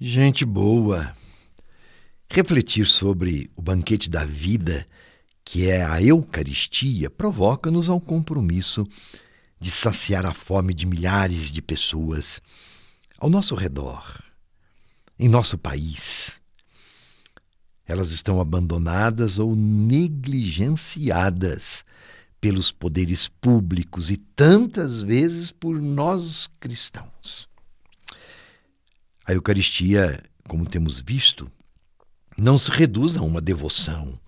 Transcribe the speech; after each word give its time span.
Gente 0.00 0.44
boa, 0.44 1.16
refletir 2.28 2.84
sobre 2.84 3.48
o 3.54 3.62
banquete 3.62 4.10
da 4.10 4.24
vida, 4.24 4.84
que 5.44 5.70
é 5.70 5.84
a 5.84 6.02
Eucaristia, 6.02 7.08
provoca-nos 7.08 7.88
ao 7.88 8.00
compromisso 8.00 8.84
de 9.60 9.70
saciar 9.70 10.26
a 10.26 10.34
fome 10.34 10.74
de 10.74 10.84
milhares 10.84 11.52
de 11.52 11.62
pessoas 11.62 12.42
ao 13.18 13.30
nosso 13.30 13.54
redor, 13.54 14.20
em 15.16 15.28
nosso 15.28 15.56
país. 15.56 16.32
Elas 17.86 18.10
estão 18.10 18.40
abandonadas 18.40 19.38
ou 19.38 19.54
negligenciadas 19.54 21.84
pelos 22.40 22.72
poderes 22.72 23.28
públicos 23.28 24.10
e 24.10 24.16
tantas 24.16 25.04
vezes 25.04 25.52
por 25.52 25.80
nós 25.80 26.48
cristãos. 26.58 27.53
A 29.26 29.32
Eucaristia, 29.32 30.22
como 30.46 30.68
temos 30.68 31.00
visto, 31.00 31.50
não 32.36 32.58
se 32.58 32.70
reduz 32.70 33.16
a 33.16 33.22
uma 33.22 33.40
devoção 33.40 34.20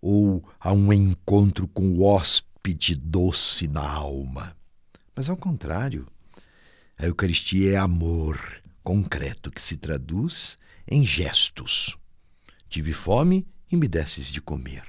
ou 0.00 0.42
a 0.58 0.72
um 0.72 0.90
encontro 0.94 1.68
com 1.68 1.90
o 1.90 2.02
hóspede 2.02 2.94
doce 2.94 3.66
da 3.66 3.86
alma, 3.86 4.56
mas 5.14 5.28
ao 5.28 5.36
contrário, 5.36 6.06
a 6.96 7.04
Eucaristia 7.04 7.72
é 7.72 7.76
amor 7.76 8.40
concreto 8.82 9.50
que 9.50 9.60
se 9.60 9.76
traduz 9.76 10.56
em 10.88 11.04
gestos. 11.04 11.98
Tive 12.66 12.94
fome 12.94 13.46
e 13.70 13.76
me 13.76 13.86
desses 13.86 14.32
de 14.32 14.40
comer. 14.40 14.84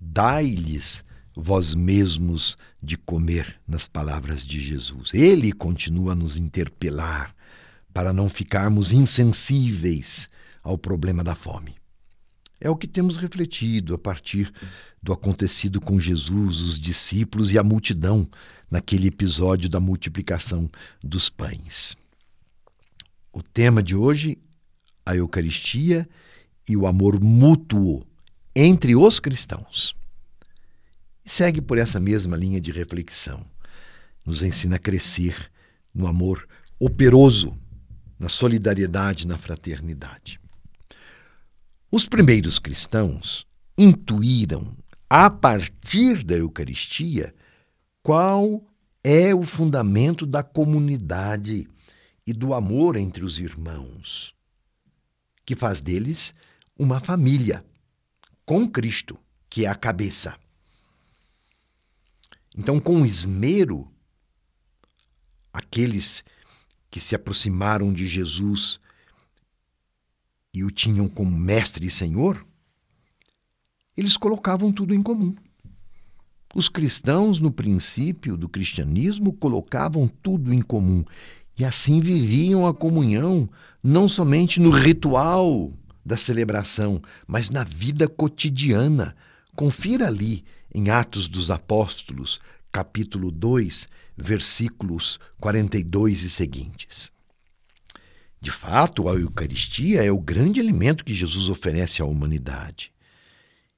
Dai-lhes 0.00 1.04
vós 1.34 1.74
mesmos 1.74 2.56
de 2.80 2.96
comer, 2.96 3.60
nas 3.66 3.88
palavras 3.88 4.44
de 4.44 4.60
Jesus. 4.60 5.12
Ele 5.12 5.50
continua 5.50 6.12
a 6.12 6.16
nos 6.16 6.36
interpelar 6.36 7.34
para 7.92 8.12
não 8.12 8.28
ficarmos 8.28 8.92
insensíveis 8.92 10.28
ao 10.62 10.78
problema 10.78 11.22
da 11.22 11.34
fome. 11.34 11.76
É 12.60 12.70
o 12.70 12.76
que 12.76 12.86
temos 12.86 13.16
refletido 13.16 13.94
a 13.94 13.98
partir 13.98 14.52
do 15.02 15.12
acontecido 15.12 15.80
com 15.80 15.98
Jesus, 15.98 16.60
os 16.60 16.78
discípulos 16.78 17.52
e 17.52 17.58
a 17.58 17.62
multidão 17.62 18.28
naquele 18.70 19.08
episódio 19.08 19.68
da 19.68 19.80
multiplicação 19.80 20.70
dos 21.02 21.28
pães. 21.28 21.96
O 23.32 23.42
tema 23.42 23.82
de 23.82 23.96
hoje, 23.96 24.38
a 25.04 25.16
Eucaristia 25.16 26.08
e 26.68 26.76
o 26.76 26.86
amor 26.86 27.20
mútuo 27.20 28.06
entre 28.54 28.94
os 28.94 29.18
cristãos. 29.18 29.96
E 31.24 31.30
segue 31.30 31.60
por 31.60 31.78
essa 31.78 31.98
mesma 31.98 32.36
linha 32.36 32.60
de 32.60 32.70
reflexão. 32.70 33.44
Nos 34.24 34.42
ensina 34.42 34.76
a 34.76 34.78
crescer 34.78 35.50
no 35.92 36.06
amor 36.06 36.46
operoso 36.78 37.56
na 38.22 38.28
solidariedade, 38.28 39.26
na 39.26 39.36
fraternidade. 39.36 40.40
Os 41.90 42.06
primeiros 42.06 42.56
cristãos 42.56 43.44
intuíram, 43.76 44.76
a 45.10 45.28
partir 45.28 46.22
da 46.22 46.36
Eucaristia, 46.36 47.34
qual 48.00 48.64
é 49.02 49.34
o 49.34 49.42
fundamento 49.42 50.24
da 50.24 50.40
comunidade 50.40 51.68
e 52.24 52.32
do 52.32 52.54
amor 52.54 52.96
entre 52.96 53.24
os 53.24 53.40
irmãos, 53.40 54.32
que 55.44 55.56
faz 55.56 55.80
deles 55.80 56.32
uma 56.78 57.00
família, 57.00 57.64
com 58.46 58.68
Cristo, 58.68 59.18
que 59.50 59.66
é 59.66 59.68
a 59.68 59.74
cabeça. 59.74 60.38
Então, 62.56 62.78
com 62.78 63.04
esmero, 63.04 63.90
aqueles 65.52 66.22
que 66.92 67.00
se 67.00 67.14
aproximaram 67.14 67.90
de 67.90 68.06
Jesus 68.06 68.78
e 70.52 70.62
o 70.62 70.70
tinham 70.70 71.08
como 71.08 71.30
mestre 71.30 71.86
e 71.86 71.90
senhor, 71.90 72.46
eles 73.96 74.14
colocavam 74.14 74.70
tudo 74.70 74.94
em 74.94 75.02
comum. 75.02 75.34
Os 76.54 76.68
cristãos, 76.68 77.40
no 77.40 77.50
princípio 77.50 78.36
do 78.36 78.46
cristianismo, 78.46 79.32
colocavam 79.32 80.06
tudo 80.06 80.52
em 80.52 80.60
comum 80.60 81.02
e 81.58 81.64
assim 81.64 81.98
viviam 81.98 82.66
a 82.66 82.74
comunhão, 82.74 83.48
não 83.82 84.06
somente 84.06 84.60
no 84.60 84.68
ritual 84.68 85.72
da 86.04 86.18
celebração, 86.18 87.00
mas 87.26 87.48
na 87.48 87.64
vida 87.64 88.06
cotidiana. 88.06 89.16
Confira 89.56 90.08
ali 90.08 90.44
em 90.74 90.90
Atos 90.90 91.26
dos 91.26 91.50
Apóstolos, 91.50 92.38
capítulo 92.70 93.30
2, 93.30 93.88
versículos 94.16 95.18
42 95.40 96.22
e 96.22 96.30
seguintes. 96.30 97.12
De 98.40 98.50
fato, 98.50 99.08
a 99.08 99.14
Eucaristia 99.14 100.02
é 100.02 100.10
o 100.10 100.18
grande 100.18 100.60
alimento 100.60 101.04
que 101.04 101.14
Jesus 101.14 101.48
oferece 101.48 102.02
à 102.02 102.04
humanidade. 102.04 102.92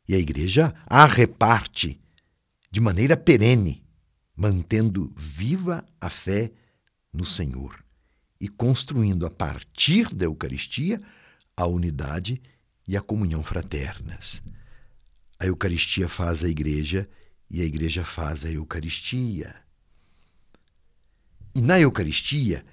E 0.09 0.15
a 0.15 0.19
Igreja 0.19 0.75
a 0.87 1.05
reparte 1.05 2.01
de 2.71 2.81
maneira 2.81 3.17
perene, 3.17 3.85
mantendo 4.37 5.13
viva 5.17 5.85
a 6.01 6.11
fé 6.11 6.51
no 7.13 7.25
Senhor 7.25 7.85
e 8.41 8.49
construindo 8.49 9.27
a 9.27 9.31
partir 9.31 10.13
da 10.15 10.25
Eucaristia 10.25 11.01
a 11.57 11.67
unidade 11.67 12.43
e 12.87 12.97
a 12.97 13.01
comunhão 13.01 13.43
fraternas. 13.43 14.43
A 15.39 15.47
Eucaristia 15.47 16.09
faz 16.09 16.43
a 16.43 16.49
Igreja 16.49 17.09
e 17.51 17.61
a 17.61 17.65
igreja 17.65 18.05
faz 18.05 18.45
a 18.45 18.51
Eucaristia. 18.51 19.55
E 21.55 21.61
na 21.61 21.79
Eucaristia 21.79 22.65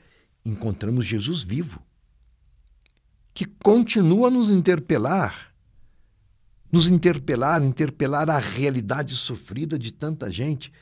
encontramos 0.43 1.05
Jesus 1.05 1.43
vivo, 1.43 1.81
que 3.33 3.45
continua 3.45 4.27
a 4.27 4.31
nos 4.31 4.49
interpelar, 4.49 5.53
nos 6.71 6.87
interpelar, 6.87 7.63
interpelar 7.63 8.29
a 8.29 8.39
realidade 8.39 9.15
sofrida 9.15 9.77
de 9.77 9.91
tanta 9.91 10.31
gente. 10.31 10.73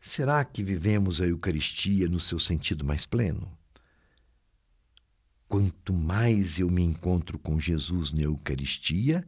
Será 0.00 0.44
que 0.44 0.62
vivemos 0.62 1.20
a 1.20 1.26
Eucaristia 1.26 2.08
no 2.08 2.20
seu 2.20 2.38
sentido 2.38 2.84
mais 2.84 3.06
pleno? 3.06 3.50
Quanto 5.48 5.92
mais 5.92 6.58
eu 6.58 6.70
me 6.70 6.82
encontro 6.82 7.38
com 7.38 7.58
Jesus 7.58 8.12
na 8.12 8.22
Eucaristia, 8.22 9.26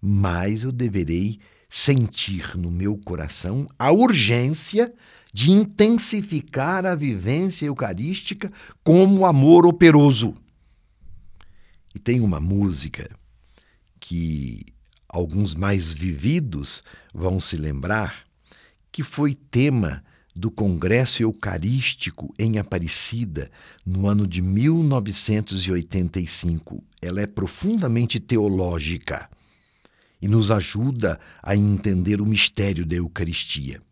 mais 0.00 0.62
eu 0.62 0.72
deverei 0.72 1.40
sentir 1.68 2.56
no 2.56 2.70
meu 2.70 2.96
coração 2.96 3.68
a 3.78 3.92
urgência 3.92 4.94
de 5.32 5.50
intensificar 5.50 6.86
a 6.86 6.94
vivência 6.94 7.66
eucarística 7.66 8.52
como 8.82 9.26
amor 9.26 9.66
operoso. 9.66 10.34
E 11.94 11.98
tem 11.98 12.20
uma 12.20 12.40
música 12.40 13.10
que 14.00 14.64
alguns 15.08 15.54
mais 15.54 15.92
vividos 15.92 16.82
vão 17.12 17.38
se 17.40 17.56
lembrar 17.56 18.24
que 18.90 19.02
foi 19.02 19.34
tema 19.34 20.02
do 20.34 20.50
Congresso 20.50 21.22
Eucarístico 21.22 22.34
em 22.38 22.56
Aparecida 22.58 23.50
no 23.84 24.06
ano 24.06 24.26
de 24.26 24.40
1985. 24.40 26.82
Ela 27.02 27.20
é 27.22 27.26
profundamente 27.26 28.18
teológica 28.20 29.28
e 30.22 30.28
nos 30.28 30.52
ajuda 30.52 31.18
a 31.42 31.56
entender 31.56 32.20
o 32.20 32.26
mistério 32.26 32.86
da 32.86 32.94
Eucaristia. 32.96 33.82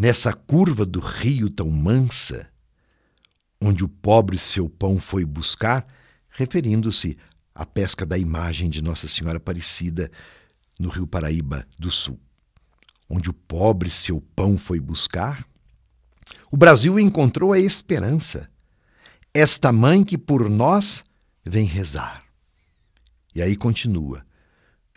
Nessa 0.00 0.32
curva 0.32 0.86
do 0.86 0.98
rio 0.98 1.50
tão 1.50 1.68
mansa, 1.68 2.48
onde 3.60 3.84
o 3.84 3.88
pobre 3.88 4.38
seu 4.38 4.66
pão 4.66 4.98
foi 4.98 5.26
buscar, 5.26 5.86
referindo-se 6.30 7.18
à 7.54 7.66
pesca 7.66 8.06
da 8.06 8.16
imagem 8.16 8.70
de 8.70 8.80
Nossa 8.80 9.06
Senhora 9.06 9.36
Aparecida 9.36 10.10
no 10.78 10.88
Rio 10.88 11.06
Paraíba 11.06 11.66
do 11.78 11.90
Sul, 11.90 12.18
onde 13.10 13.28
o 13.28 13.34
pobre 13.34 13.90
seu 13.90 14.22
pão 14.34 14.56
foi 14.56 14.80
buscar, 14.80 15.46
o 16.50 16.56
Brasil 16.56 16.98
encontrou 16.98 17.52
a 17.52 17.58
esperança, 17.58 18.48
esta 19.34 19.70
mãe 19.70 20.02
que 20.02 20.16
por 20.16 20.48
nós 20.48 21.04
vem 21.44 21.66
rezar. 21.66 22.24
E 23.34 23.42
aí 23.42 23.54
continua: 23.54 24.24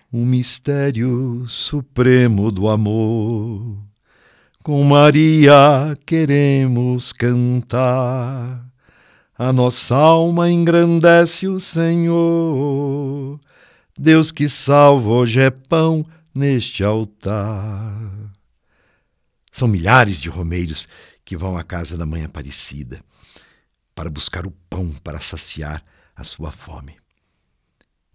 O 0.09 0.19
mistério 0.19 1.45
supremo 1.49 2.49
do 2.49 2.69
amor. 2.69 3.92
Com 4.63 4.81
Maria 4.81 5.93
queremos 6.05 7.11
cantar. 7.11 8.65
A 9.37 9.51
nossa 9.51 9.93
alma 9.93 10.49
engrandece 10.49 11.49
o 11.49 11.59
Senhor. 11.59 13.41
Deus 13.99 14.31
que 14.31 14.47
salva 14.47 15.09
hoje 15.09 15.41
é 15.41 15.51
pão 15.51 16.05
neste 16.33 16.81
altar. 16.81 18.09
São 19.51 19.67
milhares 19.67 20.21
de 20.21 20.29
romeiros 20.29 20.87
que 21.25 21.35
vão 21.35 21.57
à 21.57 21.63
casa 21.65 21.97
da 21.97 22.05
Mãe 22.05 22.23
Aparecida 22.23 23.03
para 23.93 24.09
buscar 24.09 24.47
o 24.47 24.51
pão 24.69 24.93
para 25.03 25.19
saciar 25.19 25.83
a 26.15 26.23
sua 26.23 26.51
fome. 26.51 26.95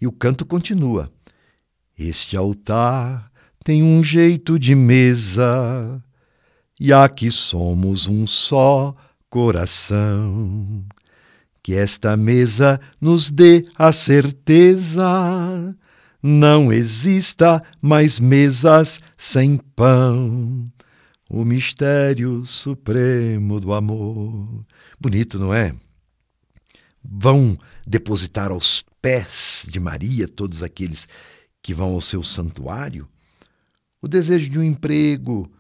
E 0.01 0.07
o 0.07 0.13
canto 0.13 0.47
continua. 0.47 1.13
Este 1.99 2.39
altar 2.39 3.31
tem 3.63 3.83
um 3.83 4.03
jeito 4.03 4.59
de 4.59 4.75
mesa, 4.75 6.03
e 6.81 6.93
aqui 6.93 7.31
somos 7.31 8.07
um 8.07 8.27
só 8.27 8.95
coração. 9.29 10.85
Que 11.63 11.75
esta 11.75 12.17
mesa 12.17 12.81
nos 13.01 13.31
dê 13.31 13.67
a 13.77 13.93
certeza, 13.93 15.77
não 16.23 16.73
exista 16.73 17.63
mais 17.83 18.19
mesas 18.19 18.99
sem 19.17 19.57
pão. 19.57 20.71
O 21.29 21.45
mistério 21.45 22.47
supremo 22.47 23.61
do 23.61 23.75
amor. 23.75 24.65
Bonito, 24.99 25.39
não 25.39 25.53
é? 25.53 25.75
Vão 27.05 27.59
depositar 27.87 28.51
aos 28.51 28.83
pés 29.03 29.67
de 29.69 29.79
Maria 29.79 30.27
todos 30.27 30.63
aqueles 30.63 31.07
que 31.61 31.75
vão 31.75 31.93
ao 31.93 32.01
seu 32.01 32.23
santuário 32.23 33.07
o 34.01 34.07
desejo 34.07 34.49
de 34.49 34.59
um 34.59 34.63
emprego, 34.63 35.51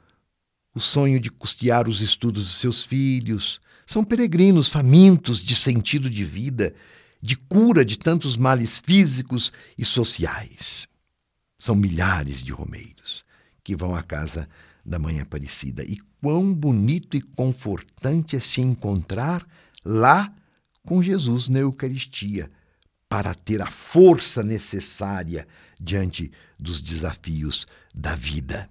o 0.78 0.80
sonho 0.80 1.18
de 1.18 1.28
custear 1.28 1.88
os 1.88 2.00
estudos 2.00 2.46
de 2.46 2.54
seus 2.54 2.86
filhos. 2.86 3.60
São 3.84 4.04
peregrinos 4.04 4.68
famintos 4.68 5.42
de 5.42 5.54
sentido 5.54 6.08
de 6.08 6.24
vida, 6.24 6.74
de 7.20 7.36
cura 7.36 7.84
de 7.84 7.98
tantos 7.98 8.36
males 8.36 8.80
físicos 8.80 9.52
e 9.76 9.84
sociais. 9.84 10.86
São 11.58 11.74
milhares 11.74 12.44
de 12.44 12.52
romeiros 12.52 13.24
que 13.64 13.74
vão 13.74 13.94
à 13.94 14.02
casa 14.02 14.48
da 14.84 14.98
Mãe 14.98 15.20
Aparecida. 15.20 15.82
E 15.82 15.98
quão 16.20 16.54
bonito 16.54 17.16
e 17.16 17.20
confortante 17.20 18.36
é 18.36 18.40
se 18.40 18.60
encontrar 18.60 19.46
lá 19.84 20.32
com 20.86 21.02
Jesus 21.02 21.48
na 21.48 21.58
Eucaristia, 21.58 22.50
para 23.08 23.34
ter 23.34 23.60
a 23.60 23.70
força 23.70 24.42
necessária 24.42 25.46
diante 25.78 26.30
dos 26.58 26.80
desafios 26.80 27.66
da 27.94 28.14
vida. 28.14 28.70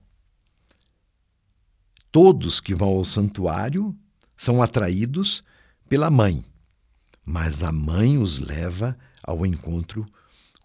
Todos 2.12 2.60
que 2.60 2.74
vão 2.74 2.90
ao 2.90 3.06
santuário 3.06 3.96
são 4.36 4.62
atraídos 4.62 5.44
pela 5.90 6.10
mãe, 6.10 6.44
mas 7.26 7.64
a 7.64 7.72
mãe 7.72 8.18
os 8.18 8.40
leva 8.40 8.98
ao 9.24 9.46
encontro 9.46 10.06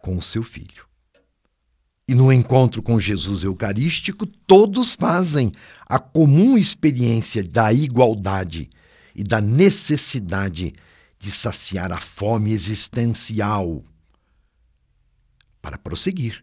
com 0.00 0.16
o 0.16 0.22
seu 0.22 0.42
filho. 0.42 0.86
E 2.06 2.14
no 2.14 2.32
encontro 2.32 2.82
com 2.82 2.98
Jesus 2.98 3.44
Eucarístico, 3.44 4.26
todos 4.26 4.94
fazem 4.94 5.52
a 5.86 5.98
comum 5.98 6.58
experiência 6.58 7.42
da 7.42 7.72
igualdade 7.72 8.68
e 9.14 9.22
da 9.22 9.40
necessidade 9.40 10.74
de 11.18 11.30
saciar 11.30 11.92
a 11.92 12.00
fome 12.00 12.50
existencial 12.50 13.84
para 15.60 15.78
prosseguir 15.78 16.42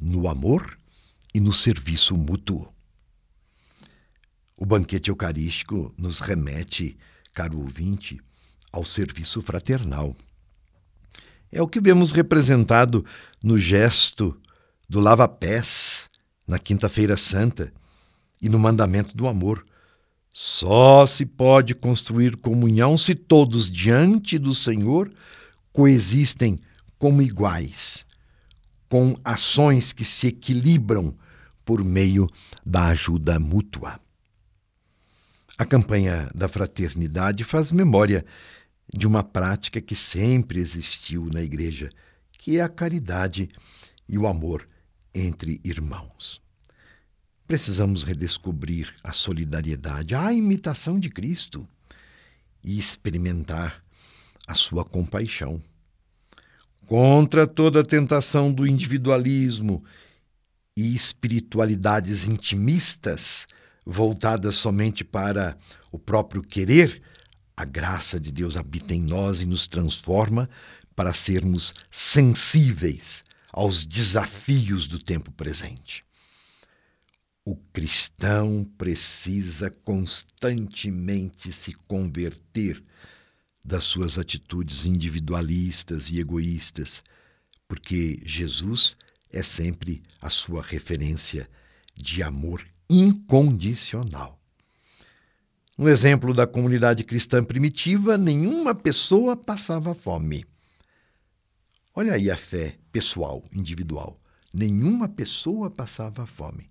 no 0.00 0.28
amor 0.28 0.78
e 1.34 1.40
no 1.40 1.52
serviço 1.52 2.16
mútuo. 2.16 2.72
O 4.60 4.66
banquete 4.66 5.08
eucarístico 5.08 5.90
nos 5.96 6.20
remete, 6.20 6.94
caro 7.32 7.58
ouvinte, 7.58 8.20
ao 8.70 8.84
serviço 8.84 9.40
fraternal. 9.40 10.14
É 11.50 11.62
o 11.62 11.66
que 11.66 11.80
vemos 11.80 12.12
representado 12.12 13.02
no 13.42 13.56
gesto 13.56 14.38
do 14.86 15.00
lava-pés 15.00 16.10
na 16.46 16.58
Quinta-feira 16.58 17.16
Santa 17.16 17.72
e 18.38 18.50
no 18.50 18.58
mandamento 18.58 19.16
do 19.16 19.26
amor. 19.26 19.64
Só 20.30 21.06
se 21.06 21.24
pode 21.24 21.74
construir 21.74 22.36
comunhão 22.36 22.98
se 22.98 23.14
todos, 23.14 23.70
diante 23.70 24.38
do 24.38 24.54
Senhor, 24.54 25.10
coexistem 25.72 26.60
como 26.98 27.22
iguais, 27.22 28.04
com 28.90 29.16
ações 29.24 29.90
que 29.90 30.04
se 30.04 30.26
equilibram 30.26 31.16
por 31.64 31.82
meio 31.82 32.28
da 32.64 32.88
ajuda 32.88 33.40
mútua. 33.40 33.98
A 35.60 35.66
campanha 35.66 36.30
da 36.34 36.48
fraternidade 36.48 37.44
faz 37.44 37.70
memória 37.70 38.24
de 38.96 39.06
uma 39.06 39.22
prática 39.22 39.78
que 39.78 39.94
sempre 39.94 40.58
existiu 40.58 41.26
na 41.26 41.42
Igreja, 41.42 41.90
que 42.32 42.56
é 42.56 42.62
a 42.62 42.68
caridade 42.68 43.50
e 44.08 44.16
o 44.16 44.26
amor 44.26 44.66
entre 45.14 45.60
irmãos. 45.62 46.40
Precisamos 47.46 48.04
redescobrir 48.04 48.94
a 49.04 49.12
solidariedade, 49.12 50.14
a 50.14 50.32
imitação 50.32 50.98
de 50.98 51.10
Cristo 51.10 51.68
e 52.64 52.78
experimentar 52.78 53.84
a 54.48 54.54
sua 54.54 54.82
compaixão. 54.82 55.62
Contra 56.86 57.46
toda 57.46 57.80
a 57.80 57.84
tentação 57.84 58.50
do 58.50 58.66
individualismo 58.66 59.84
e 60.74 60.94
espiritualidades 60.94 62.26
intimistas, 62.26 63.46
voltada 63.84 64.52
somente 64.52 65.04
para 65.04 65.56
o 65.90 65.98
próprio 65.98 66.42
querer, 66.42 67.02
a 67.56 67.64
graça 67.64 68.18
de 68.18 68.32
Deus 68.32 68.56
habita 68.56 68.94
em 68.94 69.02
nós 69.02 69.40
e 69.40 69.46
nos 69.46 69.68
transforma 69.68 70.48
para 70.94 71.12
sermos 71.12 71.74
sensíveis 71.90 73.22
aos 73.52 73.84
desafios 73.84 74.86
do 74.86 74.98
tempo 74.98 75.30
presente. 75.32 76.04
O 77.44 77.56
cristão 77.56 78.64
precisa 78.78 79.70
constantemente 79.70 81.52
se 81.52 81.72
converter 81.88 82.82
das 83.64 83.84
suas 83.84 84.18
atitudes 84.18 84.86
individualistas 84.86 86.08
e 86.10 86.20
egoístas, 86.20 87.02
porque 87.66 88.20
Jesus 88.24 88.96
é 89.30 89.42
sempre 89.42 90.02
a 90.20 90.30
sua 90.30 90.62
referência 90.62 91.48
de 91.94 92.22
amor 92.22 92.64
incondicional. 92.90 94.38
No 95.78 95.88
exemplo 95.88 96.34
da 96.34 96.46
comunidade 96.46 97.04
cristã 97.04 97.42
primitiva, 97.42 98.18
nenhuma 98.18 98.74
pessoa 98.74 99.36
passava 99.36 99.94
fome. 99.94 100.44
Olha 101.94 102.14
aí 102.14 102.30
a 102.30 102.36
fé 102.36 102.76
pessoal, 102.92 103.44
individual. 103.54 104.20
Nenhuma 104.52 105.08
pessoa 105.08 105.70
passava 105.70 106.26
fome. 106.26 106.68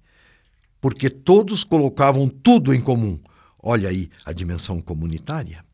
Porque 0.81 1.10
todos 1.10 1.63
colocavam 1.63 2.27
tudo 2.30 2.74
em 2.74 2.81
comum. 2.81 3.19
Olha 3.57 3.89
aí 3.89 4.10
a 4.25 4.31
dimensão 4.31 4.81
comunitária. 4.81 5.66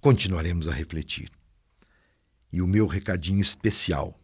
Continuaremos 0.00 0.68
a 0.68 0.72
refletir. 0.72 1.30
E 2.52 2.60
o 2.60 2.66
meu 2.66 2.86
recadinho 2.86 3.40
especial: 3.40 4.18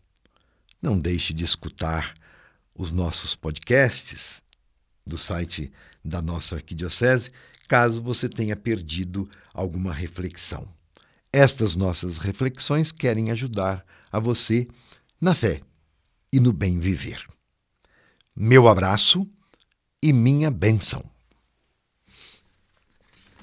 não 0.82 0.99
deixe 0.99 1.32
de 1.32 1.44
escutar 1.44 2.14
os 2.76 2.93
nossos 2.93 3.34
podcasts 3.34 4.43
do 5.06 5.17
site 5.17 5.73
da 6.05 6.20
nossa 6.20 6.56
arquidiocese, 6.56 7.31
caso 7.69 8.02
você 8.02 8.28
tenha 8.28 8.56
perdido 8.56 9.28
alguma 9.52 9.93
reflexão. 9.93 10.69
Estas 11.32 11.76
nossas 11.76 12.16
reflexões 12.18 12.92
querem 12.92 13.30
ajudar 13.30 13.85
a 14.11 14.18
você 14.18 14.68
na 15.21 15.35
fé 15.35 15.61
e 16.33 16.40
no 16.40 16.52
bem 16.52 16.78
viver. 16.78 17.26
Meu 18.35 18.68
abraço 18.68 19.28
e 20.02 20.12
minha 20.12 20.50
bênção. 20.50 21.15